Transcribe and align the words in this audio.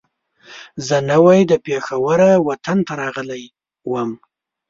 زه 0.87 0.97
نوی 1.09 1.39
له 1.51 1.57
پېښوره 1.67 2.29
وطن 2.47 2.77
ته 2.87 2.93
راغلی 3.01 3.43
وم. 3.91 4.09